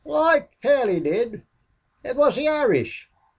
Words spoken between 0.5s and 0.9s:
hell